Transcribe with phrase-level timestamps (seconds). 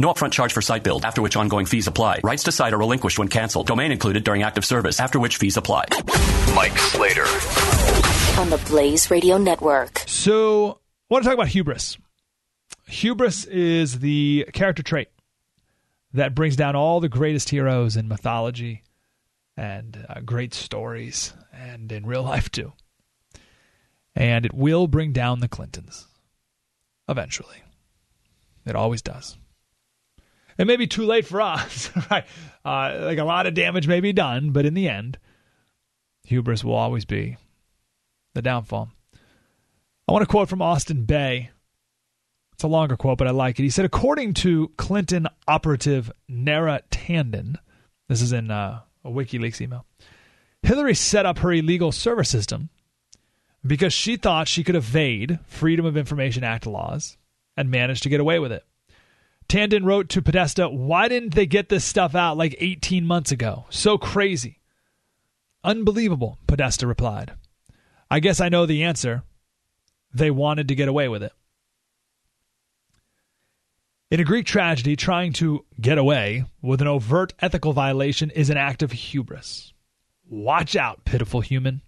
[0.00, 2.20] No upfront charge for site build, after which ongoing fees apply.
[2.24, 3.66] Rights to site are relinquished when canceled.
[3.66, 5.84] Domain included during active service, after which fees apply.
[6.54, 7.26] Mike Slater.
[8.40, 10.02] On the Blaze Radio Network.
[10.06, 10.80] So,
[11.10, 11.98] I want to talk about hubris.
[12.86, 15.08] Hubris is the character trait
[16.14, 18.82] that brings down all the greatest heroes in mythology
[19.54, 22.72] and uh, great stories and in real life too.
[24.14, 26.06] And it will bring down the Clintons
[27.06, 27.62] eventually.
[28.64, 29.36] It always does.
[30.60, 32.26] It may be too late for us, right?
[32.62, 35.18] Uh, like a lot of damage may be done, but in the end,
[36.24, 37.38] hubris will always be
[38.34, 38.90] the downfall.
[40.06, 41.48] I want to quote from Austin Bay.
[42.52, 43.62] It's a longer quote, but I like it.
[43.62, 47.56] He said, according to Clinton operative Neera Tanden,
[48.10, 49.86] this is in uh, a WikiLeaks email,
[50.62, 52.68] Hillary set up her illegal server system
[53.66, 57.16] because she thought she could evade Freedom of Information Act laws
[57.56, 58.62] and managed to get away with it.
[59.50, 63.64] Tanden wrote to Podesta, Why didn't they get this stuff out like 18 months ago?
[63.68, 64.60] So crazy.
[65.64, 67.32] Unbelievable, Podesta replied.
[68.08, 69.24] I guess I know the answer.
[70.14, 71.32] They wanted to get away with it.
[74.12, 78.56] In a Greek tragedy, trying to get away with an overt ethical violation is an
[78.56, 79.72] act of hubris.
[80.28, 81.82] Watch out, pitiful human.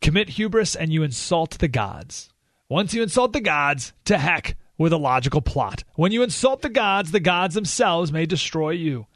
[0.00, 2.30] Commit hubris and you insult the gods.
[2.68, 5.84] Once you insult the gods, to heck with a logical plot.
[5.94, 9.06] When you insult the gods, the gods themselves may destroy you.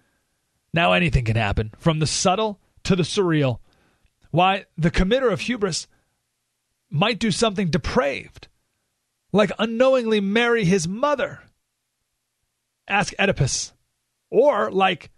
[0.72, 3.59] Now anything can happen, from the subtle to the surreal.
[4.31, 5.87] Why, the committer of hubris
[6.88, 8.48] might do something depraved,
[9.32, 11.41] like unknowingly marry his mother.
[12.88, 13.72] Ask Oedipus.
[14.31, 15.10] Or, like,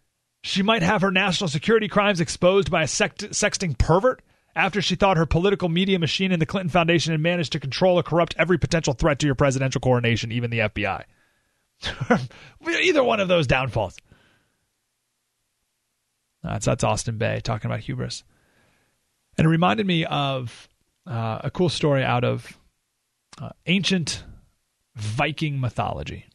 [0.43, 4.23] she might have her national security crimes exposed by a sect- sexting pervert
[4.55, 7.99] after she thought her political media machine and the Clinton Foundation had managed to control
[7.99, 11.05] or corrupt every potential threat to your presidential coronation, even the FBI.
[12.83, 13.97] Either one of those downfalls.
[16.43, 18.25] That's, that's Austin Bay talking about hubris.
[19.39, 20.69] And it reminded me of
[21.07, 22.59] uh, a cool story out of
[23.41, 24.25] uh, ancient
[24.95, 26.27] Viking mythology.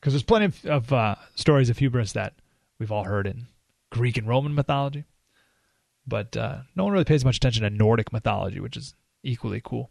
[0.00, 2.34] Because there's plenty of, of uh, stories of hubris that
[2.78, 3.46] we've all heard in
[3.90, 5.04] Greek and Roman mythology
[6.06, 9.90] but uh, no one really pays much attention to Nordic mythology, which is equally cool.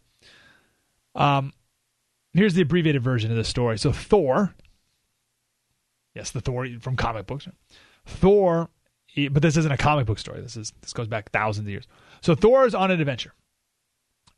[1.15, 1.53] Um,
[2.33, 3.77] here's the abbreviated version of the story.
[3.77, 4.53] So Thor,
[6.15, 7.47] yes, the Thor from comic books.
[8.05, 8.69] Thor,
[9.31, 10.41] but this isn't a comic book story.
[10.41, 11.87] This is this goes back thousands of years.
[12.21, 13.33] So Thor is on an adventure,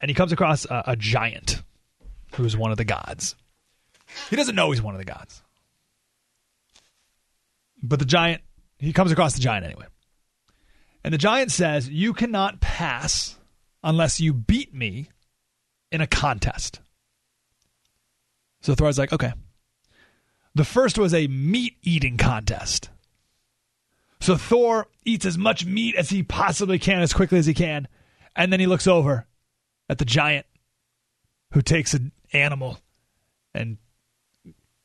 [0.02, 1.62] and he comes across a, a giant
[2.36, 3.36] who's one of the gods.
[4.30, 5.42] He doesn't know he's one of the gods,
[7.82, 8.42] but the giant
[8.78, 9.86] he comes across the giant anyway.
[11.06, 13.38] And the giant says, You cannot pass
[13.84, 15.10] unless you beat me
[15.92, 16.80] in a contest.
[18.62, 19.32] So Thor's like, Okay.
[20.56, 22.90] The first was a meat eating contest.
[24.20, 27.88] So Thor eats as much meat as he possibly can, as quickly as he can.
[28.36, 29.28] And then he looks over
[29.88, 30.48] at the giant
[31.52, 32.80] who takes an animal
[33.54, 33.78] and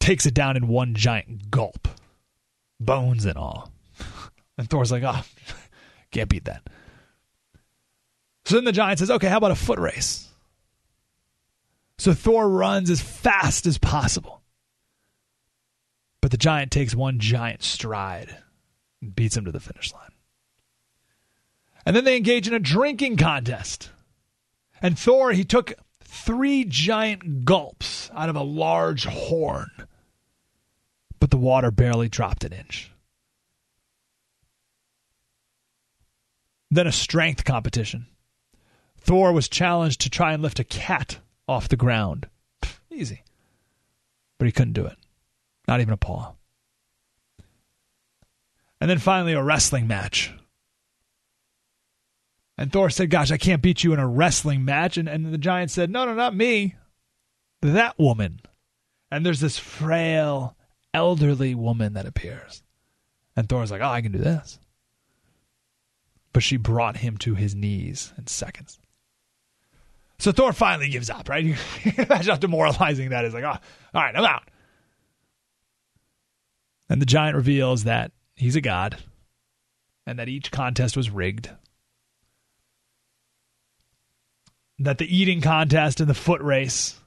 [0.00, 1.88] takes it down in one giant gulp,
[2.78, 3.72] bones and all.
[4.58, 5.22] And Thor's like, Oh,
[6.10, 6.62] can't beat that.
[8.44, 10.28] So then the giant says, okay, how about a foot race?
[11.98, 14.42] So Thor runs as fast as possible.
[16.20, 18.36] But the giant takes one giant stride
[19.00, 20.10] and beats him to the finish line.
[21.86, 23.90] And then they engage in a drinking contest.
[24.82, 29.70] And Thor, he took three giant gulps out of a large horn,
[31.18, 32.90] but the water barely dropped an inch.
[36.70, 38.06] Then a strength competition.
[38.98, 41.18] Thor was challenged to try and lift a cat
[41.48, 42.28] off the ground.
[42.90, 43.22] Easy.
[44.38, 44.96] But he couldn't do it.
[45.66, 46.34] Not even a paw.
[48.80, 50.32] And then finally, a wrestling match.
[52.56, 54.96] And Thor said, Gosh, I can't beat you in a wrestling match.
[54.96, 56.76] And, and the giant said, No, no, not me.
[57.62, 58.40] That woman.
[59.10, 60.56] And there's this frail,
[60.94, 62.62] elderly woman that appears.
[63.36, 64.58] And Thor's like, Oh, I can do this.
[66.32, 68.78] But she brought him to his knees in seconds.
[70.18, 71.44] So Thor finally gives up, right?
[71.96, 73.32] Imagine how demoralizing that is.
[73.32, 73.48] Like, oh,
[73.94, 74.48] all right, I'm out.
[76.90, 78.98] And the giant reveals that he's a god
[80.06, 81.50] and that each contest was rigged.
[84.78, 87.00] That the eating contest and the foot race,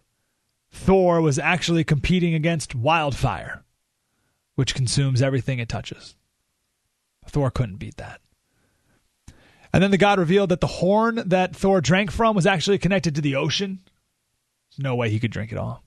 [0.72, 3.64] Thor was actually competing against wildfire,
[4.56, 6.16] which consumes everything it touches.
[7.28, 8.22] Thor couldn't beat that.
[9.74, 13.16] And then the god revealed that the horn that Thor drank from was actually connected
[13.16, 13.80] to the ocean.
[14.70, 15.84] There's no way he could drink it all.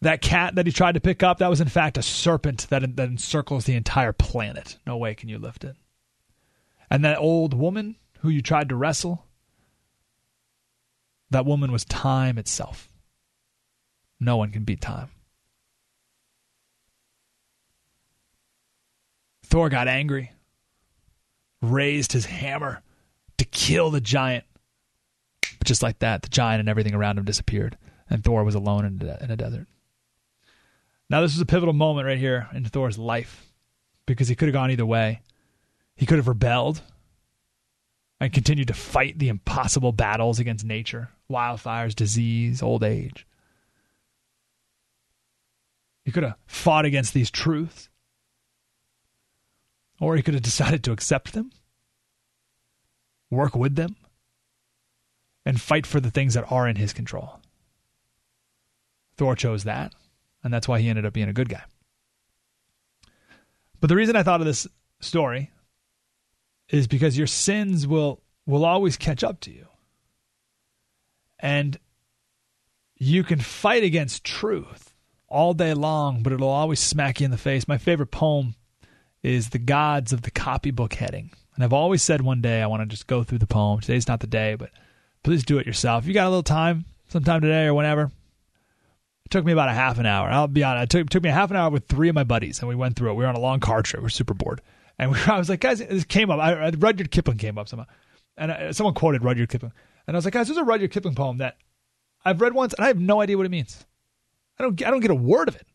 [0.00, 2.96] That cat that he tried to pick up, that was in fact a serpent that,
[2.96, 4.78] that encircles the entire planet.
[4.86, 5.76] No way can you lift it.
[6.88, 9.26] And that old woman who you tried to wrestle,
[11.30, 12.88] that woman was time itself.
[14.20, 15.08] No one can beat time.
[19.44, 20.32] Thor got angry,
[21.62, 22.82] raised his hammer
[23.38, 24.44] to kill the giant.
[25.58, 27.78] But just like that, the giant and everything around him disappeared,
[28.10, 29.66] and Thor was alone in a, in a desert.
[31.08, 33.52] Now, this was a pivotal moment right here in Thor's life
[34.06, 35.20] because he could have gone either way.
[35.94, 36.82] He could have rebelled
[38.20, 43.26] and continued to fight the impossible battles against nature, wildfires, disease, old age.
[46.04, 47.88] He could have fought against these truths.
[50.02, 51.52] Or he could have decided to accept them,
[53.30, 53.96] work with them,
[55.46, 57.40] and fight for the things that are in his control.
[59.16, 59.94] Thor chose that
[60.42, 61.62] and that's why he ended up being a good guy.
[63.80, 64.66] But the reason I thought of this
[65.00, 65.50] story
[66.68, 69.66] is because your sins will will always catch up to you.
[71.38, 71.78] And
[72.96, 74.94] you can fight against truth
[75.28, 77.66] all day long, but it'll always smack you in the face.
[77.66, 78.54] My favorite poem
[79.22, 81.30] is The Gods of the Copybook Heading.
[81.54, 83.80] And I've always said one day I want to just go through the poem.
[83.80, 84.70] Today's not the day, but
[85.22, 86.04] please do it yourself.
[86.04, 88.10] If you got a little time, sometime today or whenever,
[89.24, 90.28] It took me about a half an hour.
[90.28, 90.84] I'll be honest.
[90.84, 92.74] It took, took me a half an hour with three of my buddies, and we
[92.74, 93.14] went through it.
[93.14, 94.02] We were on a long car trip.
[94.02, 94.60] We are super bored.
[94.98, 96.40] And we, I was like, guys, this came up.
[96.40, 97.86] I, Rudyard Kipling came up somehow.
[98.36, 99.72] And I, someone quoted Rudyard Kipling.
[100.06, 101.58] And I was like, guys, there's a Rudyard Kipling poem that
[102.24, 103.84] I've read once, and I have no idea what it means.
[104.58, 105.66] I don't, I don't get a word of it.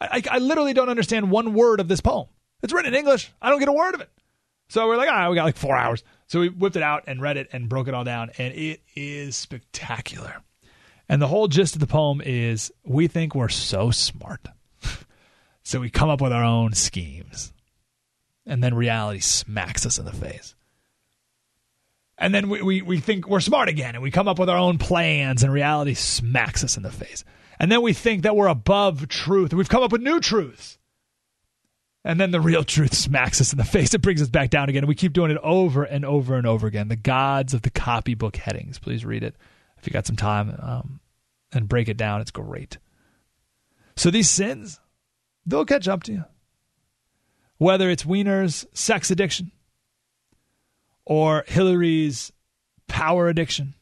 [0.00, 2.26] I, I, literally don't understand one word of this poem.
[2.62, 3.30] It's written in English.
[3.40, 4.10] I don't get a word of it.
[4.68, 6.02] So we're like, all right, we got like four hours.
[6.26, 8.82] So we whipped it out and read it and broke it all down, and it
[8.94, 10.42] is spectacular.
[11.08, 14.46] And the whole gist of the poem is we think we're so smart.
[15.64, 17.52] so we come up with our own schemes.
[18.46, 20.54] And then reality smacks us in the face.
[22.16, 24.56] And then we, we, we think we're smart again and we come up with our
[24.56, 27.24] own plans and reality smacks us in the face.
[27.60, 29.52] And then we think that we're above truth.
[29.52, 30.78] We've come up with new truths.
[32.02, 33.92] And then the real truth smacks us in the face.
[33.92, 34.82] It brings us back down again.
[34.82, 36.88] And we keep doing it over and over and over again.
[36.88, 38.78] The gods of the copybook headings.
[38.78, 39.36] Please read it
[39.76, 41.00] if you got some time um,
[41.52, 42.22] and break it down.
[42.22, 42.78] It's great.
[43.94, 44.80] So these sins,
[45.44, 46.24] they'll catch up to you.
[47.58, 49.52] Whether it's Weiner's sex addiction
[51.04, 52.32] or Hillary's
[52.88, 53.74] power addiction,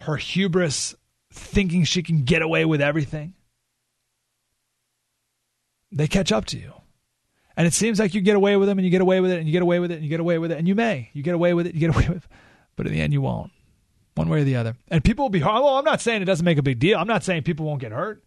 [0.00, 0.94] her hubris
[1.32, 3.34] thinking she can get away with everything,
[5.90, 6.72] they catch up to you.
[7.56, 9.38] And it seems like you get away with them and you get away with it
[9.38, 11.10] and you get away with it and you get away with it and you may.
[11.12, 12.30] You get away with it, you get away with it.
[12.76, 13.50] But in the end, you won't
[14.14, 14.76] one way or the other.
[14.88, 15.40] And people will be.
[15.40, 16.98] Well, I'm not saying it doesn't make a big deal.
[16.98, 18.22] I'm not saying people won't get hurt.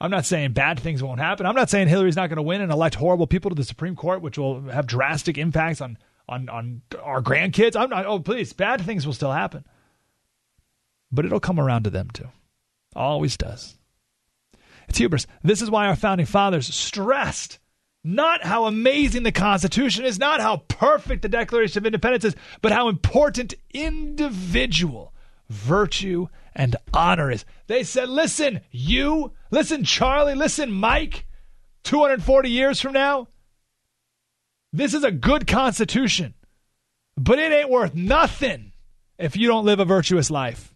[0.00, 1.46] I'm not saying bad things won't happen.
[1.46, 3.96] I'm not saying Hillary's not going to win and elect horrible people to the Supreme
[3.96, 5.96] Court, which will have drastic impacts on
[6.28, 7.76] on on our grandkids.
[7.76, 8.04] I'm not.
[8.04, 9.64] Oh, please, bad things will still happen,
[11.10, 12.28] but it'll come around to them too.
[12.94, 13.76] Always does.
[14.88, 15.26] It's hubris.
[15.42, 17.58] This is why our founding fathers stressed
[18.04, 22.70] not how amazing the Constitution is, not how perfect the Declaration of Independence is, but
[22.70, 25.12] how important individual
[25.48, 27.44] virtue, and honor is.
[27.66, 31.26] They said, listen, you, listen, Charlie, listen, Mike,
[31.84, 33.28] 240 years from now,
[34.72, 36.34] this is a good constitution,
[37.16, 38.72] but it ain't worth nothing
[39.18, 40.74] if you don't live a virtuous life.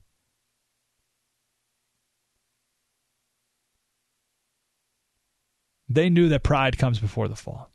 [5.91, 7.69] They knew that pride comes before the fall.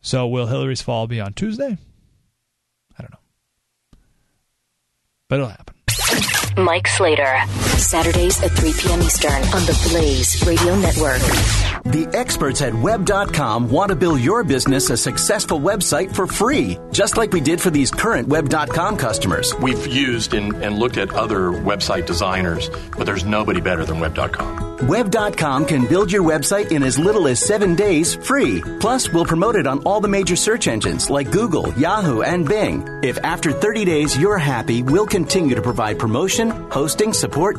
[0.00, 1.76] So, will Hillary's fall be on Tuesday?
[2.98, 3.98] I don't know.
[5.28, 5.74] But it'll happen.
[6.56, 7.38] Mike Slater.
[7.80, 9.02] Saturdays at 3 p.m.
[9.02, 11.20] Eastern on the Blaze Radio Network.
[11.84, 17.16] The experts at web.com want to build your business a successful website for free, just
[17.16, 19.54] like we did for these current web.com customers.
[19.60, 24.70] We've used and, and looked at other website designers, but there's nobody better than web.com.
[24.86, 28.62] Web.com can build your website in as little as seven days free.
[28.80, 32.86] Plus, we'll promote it on all the major search engines like Google, Yahoo, and Bing.
[33.02, 37.58] If after 30 days you're happy, we'll continue to provide promotion, hosting, support,